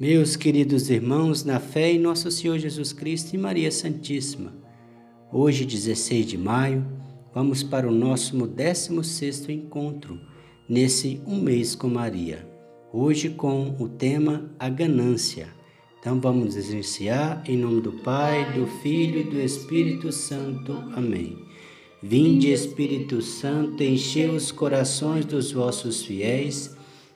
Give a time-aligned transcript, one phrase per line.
[0.00, 4.50] Meus queridos irmãos, na fé em nosso Senhor Jesus Cristo e Maria Santíssima,
[5.30, 6.86] hoje, 16 de maio,
[7.34, 10.18] vamos para o nosso 16 encontro
[10.66, 12.48] nesse Um Mês com Maria.
[12.90, 15.48] Hoje com o tema A Ganância.
[16.00, 20.72] Então vamos iniciar em nome do Pai, do Filho e do Espírito Santo.
[20.96, 21.36] Amém.
[22.02, 26.74] Vinde, Espírito Santo, enchei os corações dos vossos fiéis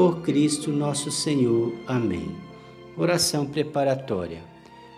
[0.00, 1.74] por Cristo nosso Senhor.
[1.86, 2.34] Amém.
[2.96, 4.42] Oração preparatória.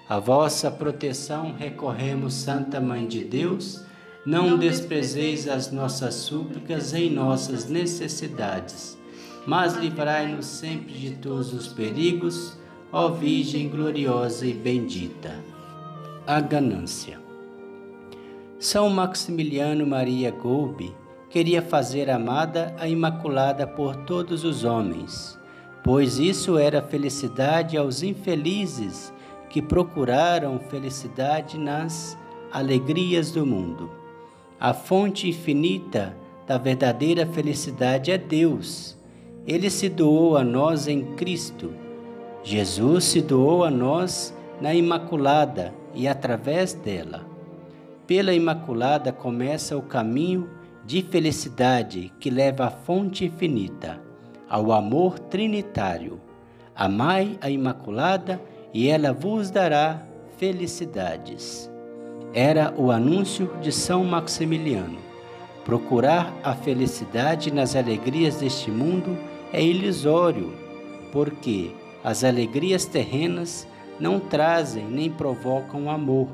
[0.08, 3.84] A vossa proteção recorremos, Santa Mãe de Deus.
[4.24, 8.96] Não desprezeis as nossas súplicas em nossas necessidades,
[9.44, 12.56] mas livrai-nos sempre de todos os perigos,
[12.92, 15.34] ó Virgem gloriosa e bendita.
[16.24, 17.18] A ganância.
[18.56, 20.94] São Maximiliano Maria Golbe
[21.32, 25.38] queria fazer amada a Imaculada por todos os homens,
[25.82, 29.10] pois isso era felicidade aos infelizes
[29.48, 32.18] que procuraram felicidade nas
[32.52, 33.90] alegrias do mundo.
[34.60, 36.14] A fonte infinita
[36.46, 38.94] da verdadeira felicidade é Deus.
[39.46, 41.72] Ele se doou a nós em Cristo.
[42.42, 47.24] Jesus se doou a nós na Imaculada e através dela.
[48.06, 54.00] Pela Imaculada começa o caminho de felicidade que leva à fonte infinita,
[54.48, 56.20] ao amor trinitário.
[56.74, 58.40] Amai a Imaculada
[58.74, 60.02] e ela vos dará
[60.36, 61.70] felicidades.
[62.34, 64.98] Era o anúncio de São Maximiliano.
[65.64, 69.16] Procurar a felicidade nas alegrias deste mundo
[69.52, 70.52] é ilusório,
[71.12, 71.70] porque
[72.02, 73.68] as alegrias terrenas
[74.00, 76.28] não trazem nem provocam amor,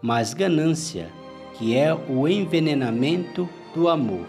[0.00, 1.10] mas ganância,
[1.58, 4.26] que é o envenenamento do amor,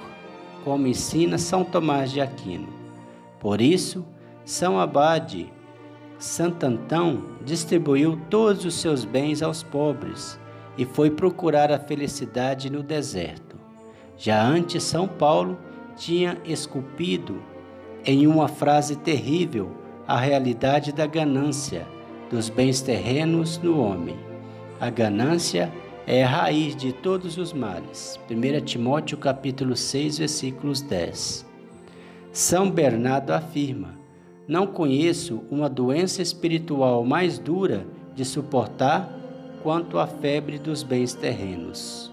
[0.64, 2.68] como ensina São Tomás de Aquino.
[3.40, 4.06] Por isso,
[4.46, 5.52] São Abade
[6.22, 10.40] Santo Antão distribuiu todos os seus bens aos pobres
[10.78, 13.58] e foi procurar a felicidade no deserto.
[14.16, 15.58] Já antes, São Paulo
[15.96, 17.42] tinha esculpido
[18.06, 19.72] em uma frase terrível
[20.08, 21.88] a realidade da ganância
[22.30, 24.16] dos bens terrenos no homem.
[24.80, 28.20] A ganância é a raiz de todos os males.
[28.30, 31.46] 1 Timóteo capítulo 6, versículos 10.
[32.32, 33.94] São Bernardo afirma:
[34.48, 37.86] Não conheço uma doença espiritual mais dura
[38.16, 39.10] de suportar
[39.62, 42.12] quanto a febre dos bens terrenos.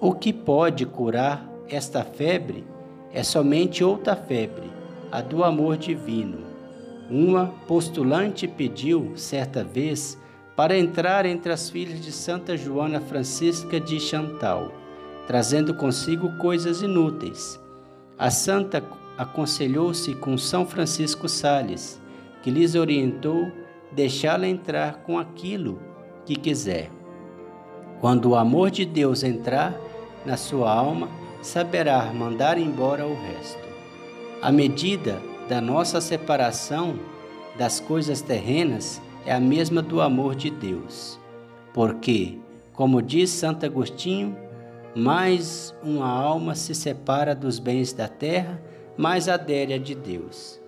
[0.00, 2.64] O que pode curar esta febre
[3.12, 4.70] é somente outra febre,
[5.10, 6.38] a do amor divino.
[7.10, 10.18] Uma postulante pediu, certa vez,
[10.56, 14.72] para entrar entre as filhas de Santa Joana Francisca de Chantal,
[15.26, 17.60] trazendo consigo coisas inúteis.
[18.18, 18.82] A santa
[19.16, 22.00] aconselhou-se com São Francisco Sales,
[22.42, 23.50] que lhes orientou
[23.92, 25.78] deixá-la entrar com aquilo
[26.24, 26.90] que quiser.
[28.00, 29.74] Quando o amor de Deus entrar
[30.24, 31.08] na sua alma,
[31.40, 33.62] saberá mandar embora o resto.
[34.40, 36.98] A medida da nossa separação
[37.56, 41.18] das coisas terrenas é a mesma do amor de Deus.
[41.72, 42.38] Porque,
[42.74, 44.36] como diz Santo Agostinho,
[44.94, 48.60] mais uma alma se separa dos bens da terra,
[48.96, 50.60] mais adere a de Deus.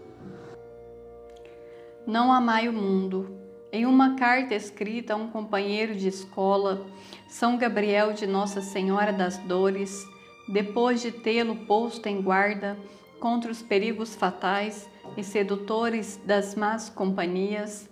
[2.06, 3.38] Não amai o mundo.
[3.72, 6.86] Em uma carta escrita a um companheiro de escola,
[7.28, 10.06] São Gabriel de Nossa Senhora das Dores,
[10.48, 12.78] depois de tê-lo posto em guarda
[13.18, 17.88] contra os perigos fatais e sedutores das más companhias,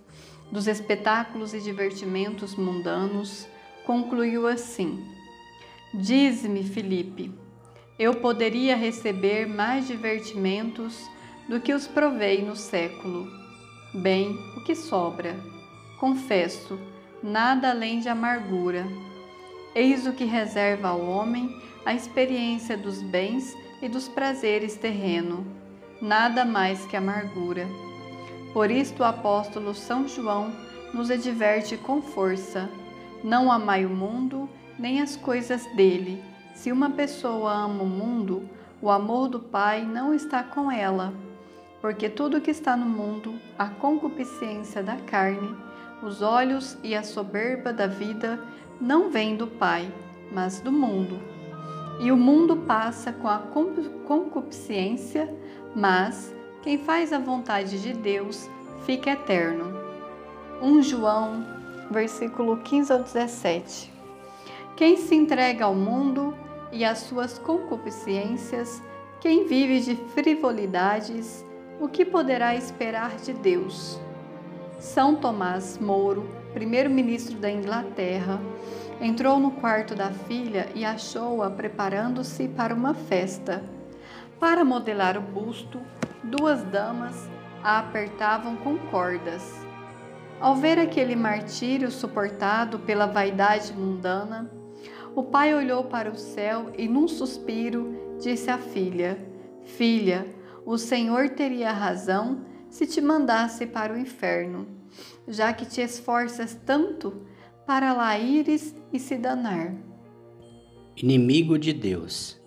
[0.52, 3.48] dos espetáculos e divertimentos mundanos,
[3.86, 5.02] concluiu assim:
[5.94, 7.32] Diz-me, Filipe,
[7.98, 11.10] eu poderia receber mais divertimentos
[11.48, 13.26] do que os provei no século.
[13.94, 15.34] Bem, o que sobra?
[15.98, 16.78] Confesso,
[17.22, 18.86] nada além de amargura.
[19.74, 21.48] Eis o que reserva ao homem
[21.84, 25.46] a experiência dos bens e dos prazeres terreno,
[26.00, 27.66] nada mais que amargura.
[28.52, 30.52] Por isto o apóstolo São João
[30.92, 32.68] nos adverte com força:
[33.24, 36.22] não amai o mundo, nem as coisas dele.
[36.54, 38.48] Se uma pessoa ama o mundo,
[38.80, 41.14] o amor do Pai não está com ela.
[41.80, 45.56] Porque tudo que está no mundo, a concupiscência da carne,
[46.02, 48.40] Os olhos e a soberba da vida
[48.80, 49.88] não vêm do Pai,
[50.32, 51.20] mas do mundo.
[52.00, 53.38] E o mundo passa com a
[54.04, 55.32] concupiscência,
[55.76, 58.48] mas quem faz a vontade de Deus
[58.86, 59.76] fica eterno.
[60.62, 61.44] 1 João,
[61.90, 63.92] versículo 15 ao 17.
[64.76, 66.36] Quem se entrega ao mundo
[66.70, 68.80] e às suas concupiscências,
[69.20, 71.44] quem vive de frivolidades,
[71.80, 74.00] o que poderá esperar de Deus?
[74.78, 78.40] São Tomás Moro, primeiro-ministro da Inglaterra,
[79.00, 83.64] entrou no quarto da filha e achou-a preparando-se para uma festa.
[84.38, 85.80] Para modelar o busto,
[86.24, 87.28] duas damas
[87.62, 89.42] a apertavam com cordas.
[90.40, 94.50] Ao ver aquele martírio suportado pela vaidade mundana,
[95.14, 99.18] o pai olhou para o céu e, num suspiro, disse à filha:
[99.64, 100.26] Filha,
[100.64, 104.66] o Senhor teria razão se te mandasse para o inferno,
[105.28, 107.26] já que te esforças tanto
[107.66, 109.74] para lá ires e se danar.
[110.96, 112.40] Inimigo de Deus,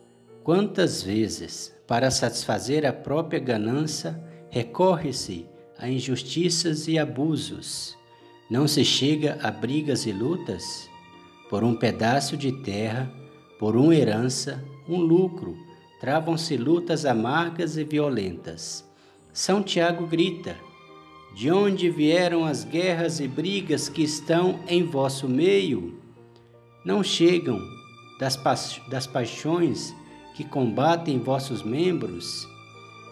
[0.43, 5.47] quantas vezes, para satisfazer a própria ganância, recorre-se
[5.77, 7.95] a injustiças e abusos?
[8.49, 10.89] Não se chega a brigas e lutas?
[11.49, 13.11] Por um pedaço de terra,
[13.59, 15.57] por uma herança, um lucro,
[15.99, 18.83] travam-se lutas amargas e violentas.
[19.31, 20.55] São Tiago grita:
[21.35, 25.99] De onde vieram as guerras e brigas que estão em vosso meio?
[26.85, 27.59] Não chegam
[28.19, 28.55] das, pa
[28.89, 29.95] das paixões
[30.35, 32.47] que combatem vossos membros?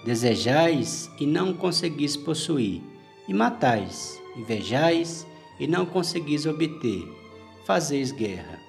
[0.06, 2.82] Desejais e não conseguis possuir,
[3.28, 5.26] e matais, invejais
[5.60, 7.08] e não conseguis obter
[7.66, 8.60] fazeis guerra.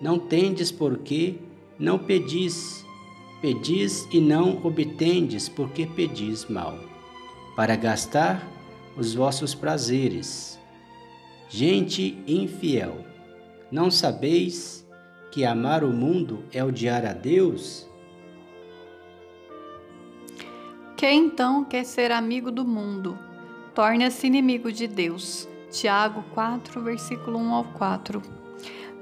[0.00, 1.36] Não tendes porque
[1.78, 2.84] não pedis,
[3.40, 6.78] pedis e não obtendes porque pedis mal,
[7.56, 8.48] para gastar
[8.96, 10.58] os vossos prazeres.
[11.48, 13.04] Gente infiel,
[13.72, 14.86] não sabeis
[15.32, 17.87] que amar o mundo é odiar a Deus?
[20.98, 23.16] Quem então quer ser amigo do mundo?
[23.72, 25.48] Torna-se inimigo de Deus.
[25.70, 28.20] Tiago 4, versículo 1 ao 4.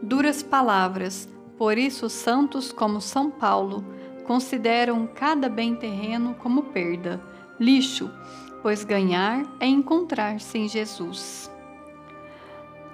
[0.02, 1.26] Duras palavras,
[1.56, 3.82] por isso santos como São Paulo
[4.26, 7.18] consideram cada bem terreno como perda,
[7.58, 8.10] lixo,
[8.60, 11.50] pois ganhar é encontrar-se em Jesus.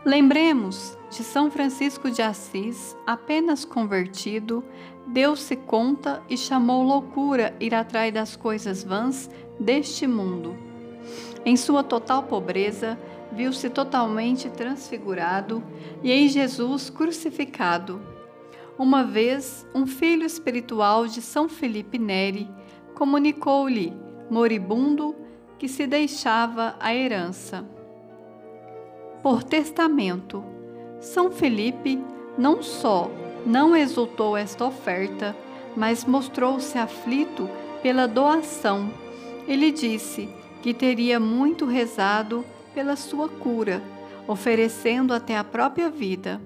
[0.04, 4.64] Lembremos de São Francisco de Assis, apenas convertido,
[5.06, 10.56] deu-se conta e chamou loucura ir atrás das coisas vãs deste mundo.
[11.44, 12.98] Em sua total pobreza,
[13.30, 15.62] viu-se totalmente transfigurado
[16.02, 18.02] e em Jesus crucificado.
[18.76, 22.50] Uma vez, um filho espiritual de São Felipe Neri
[22.96, 23.92] comunicou-lhe,
[24.28, 25.14] moribundo,
[25.60, 27.64] que se deixava a herança.
[29.22, 30.44] Por testamento,
[31.00, 32.02] São Felipe
[32.36, 33.10] não só
[33.46, 35.36] não exultou esta oferta,
[35.76, 37.48] mas mostrou-se aflito
[37.82, 38.90] pela doação.
[39.46, 40.28] Ele disse
[40.62, 43.82] que teria muito rezado pela sua cura,
[44.26, 46.40] oferecendo até a própria vida.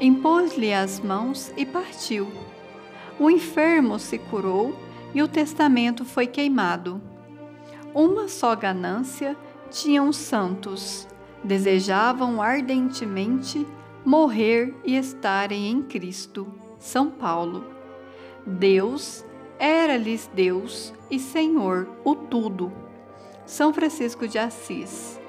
[0.00, 2.28] Impôs-lhe as mãos e partiu.
[3.18, 4.74] O enfermo se curou
[5.14, 7.00] e o testamento foi queimado.
[7.94, 9.36] Uma só ganância
[9.70, 11.06] tinham os santos.
[11.44, 13.66] Desejavam ardentemente
[14.04, 16.46] morrer e estarem em Cristo.
[16.78, 17.64] São Paulo.
[18.46, 19.24] Deus
[19.58, 22.72] era-lhes Deus e Senhor, o tudo
[23.46, 25.20] são Francisco de Assis.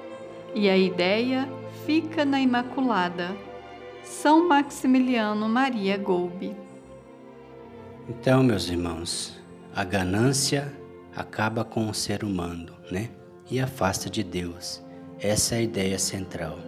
[0.54, 1.48] E a ideia
[1.84, 3.36] fica na Imaculada,
[4.02, 6.56] São Maximiliano Maria Golbe.
[8.08, 9.38] Então, meus irmãos,
[9.74, 10.72] a ganância
[11.14, 13.10] acaba com o ser humano, né?
[13.50, 14.82] E afasta de Deus.
[15.20, 16.58] Essa é a ideia central.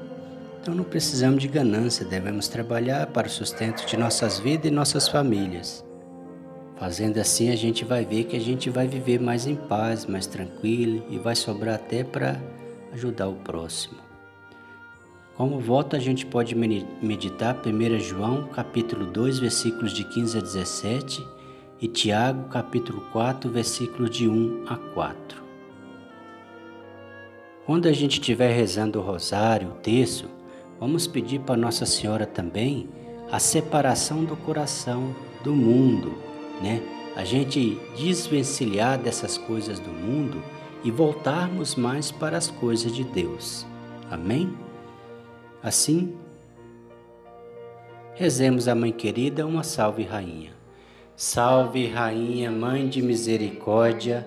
[0.60, 5.06] Então não precisamos de ganância, devemos trabalhar para o sustento de nossas vidas e nossas
[5.06, 5.84] famílias.
[6.76, 10.26] Fazendo assim, a gente vai ver que a gente vai viver mais em paz, mais
[10.26, 12.40] tranquilo e vai sobrar até para
[12.92, 13.98] ajudar o próximo.
[15.36, 21.28] Como voto, a gente pode meditar 1 João, capítulo 2, versículos de 15 a 17
[21.80, 25.47] e Tiago, capítulo 4, versículos de 1 a 4.
[27.68, 30.24] Quando a gente estiver rezando o rosário, o terço,
[30.80, 32.88] vamos pedir para Nossa Senhora também
[33.30, 36.28] a separação do coração do mundo
[36.60, 36.82] né?
[37.16, 40.42] A gente desvencilhar dessas coisas do mundo
[40.84, 43.66] e voltarmos mais para as coisas de Deus.
[44.10, 44.56] Amém?
[45.62, 46.14] Assim,
[48.14, 50.52] rezemos a Mãe querida uma salve rainha.
[51.16, 54.26] Salve rainha, mãe de misericórdia,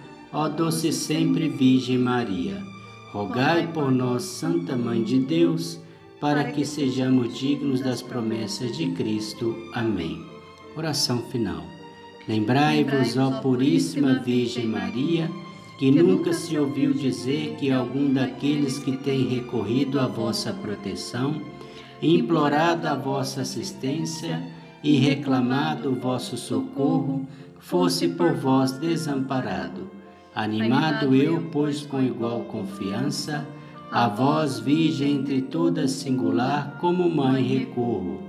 [0.33, 2.63] ó doce sempre Virgem Maria,
[3.11, 5.79] rogai por nós, Santa Mãe de Deus,
[6.21, 9.55] para que sejamos dignos das promessas de Cristo.
[9.73, 10.23] Amém.
[10.75, 11.63] Oração final.
[12.27, 15.29] Lembrai-vos, ó Puríssima Virgem Maria,
[15.77, 21.41] que nunca se ouviu dizer que algum daqueles que tem recorrido à vossa proteção,
[22.01, 24.41] implorado a vossa assistência
[24.83, 27.27] e reclamado o vosso socorro,
[27.59, 30.00] fosse por vós desamparado.
[30.33, 33.45] Animado eu, pois, com igual confiança,
[33.91, 38.21] a vós, Virgem entre todas singular, como mãe recorro.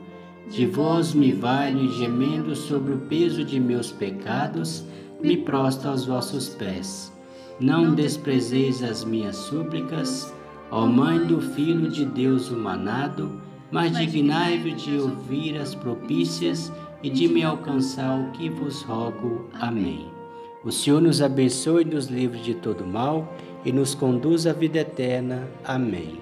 [0.51, 4.85] De vós me valho, gemendo sobre o peso de meus pecados,
[5.23, 7.13] me prosto aos vossos pés.
[7.61, 10.35] Não desprezeis as minhas súplicas,
[10.69, 13.41] ó Mãe do Filho de Deus humanado,
[13.71, 19.49] mas dignai-vos de ouvir as propícias e de me alcançar o que vos rogo.
[19.61, 20.22] Amém.
[20.64, 24.78] O Senhor nos abençoe e nos livre de todo mal e nos conduz à vida
[24.78, 25.49] eterna.
[25.64, 26.21] Amém.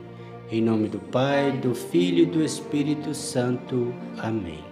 [0.51, 3.93] Em nome do Pai, do Filho e do Espírito Santo.
[4.19, 4.65] Amém.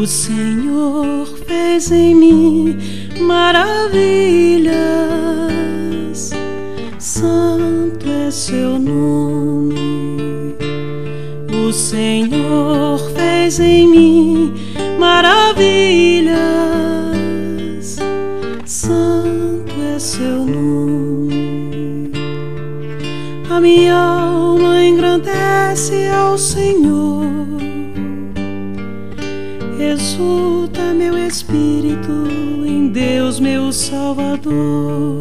[0.00, 2.76] O Senhor fez em mim
[3.20, 4.70] maravilhas,
[6.98, 9.69] santo é seu nome.
[11.70, 14.52] O Senhor fez em mim
[14.98, 16.36] maravilhas,
[18.64, 22.10] santo é seu nome.
[23.48, 27.24] A minha alma engrandece ao Senhor
[29.78, 32.10] exulta meu espírito
[32.66, 35.19] em Deus, meu Salvador.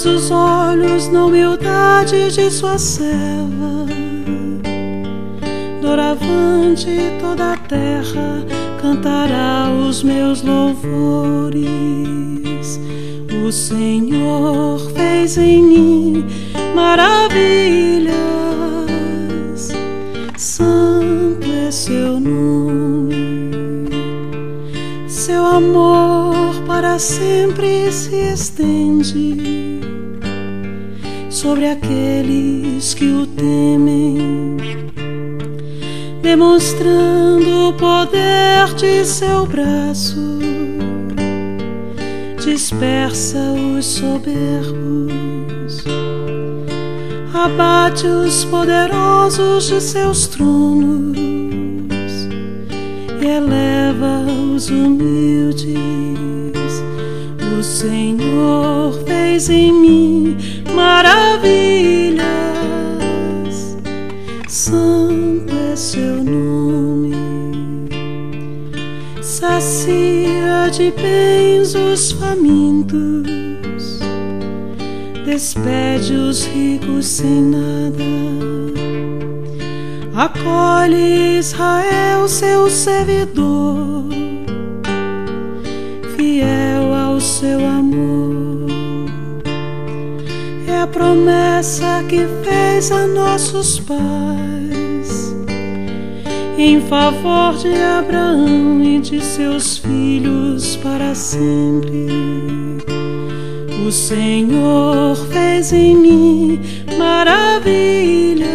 [0.00, 3.84] Pois os olhos na humildade de sua serva,
[5.82, 6.86] doravante
[7.20, 8.46] toda a terra
[8.80, 11.58] cantará os meus louvores.
[13.44, 16.26] O Senhor fez em mim
[16.76, 18.12] maravilhas.
[20.36, 22.97] Santo é seu nome,
[26.98, 29.80] sempre se estende
[31.30, 34.56] sobre aqueles que o temem,
[36.22, 40.38] demonstrando o poder de seu braço,
[42.44, 43.38] dispersa
[43.76, 45.38] os soberbos
[47.44, 51.16] abate os poderosos de seus tronos
[53.20, 54.24] e eleva
[54.54, 56.27] os humildes.
[57.68, 60.36] Senhor fez em mim
[60.74, 62.24] maravilhas,
[64.48, 67.14] santo é seu nome.
[69.22, 73.28] Sacia de bens os famintos
[75.38, 78.02] despede os ricos sem nada.
[80.14, 84.08] Acolhe Israel, seu servidor,
[90.80, 95.34] A promessa que fez a nossos pais.
[96.56, 102.06] Em favor de Abraão e de seus filhos para sempre.
[103.84, 106.60] O Senhor fez em mim
[106.96, 108.48] maravilhas,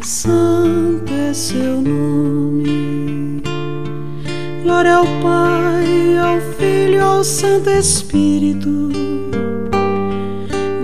[0.00, 3.42] santo é seu nome.
[4.62, 8.92] Glória ao Pai, ao Filho, ao Santo Espírito,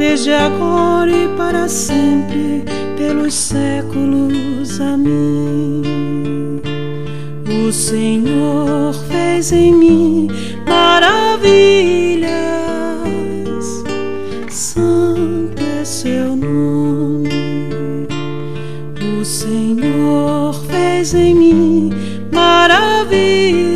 [0.00, 2.64] desde agora e para sempre,
[2.96, 4.80] pelos séculos.
[4.80, 6.62] Amém.
[7.66, 10.28] O Senhor fez em mim
[10.66, 12.30] maravilhas,
[14.48, 18.08] santo é seu nome.
[19.20, 21.90] O Senhor fez em mim
[22.32, 23.69] maravilhas.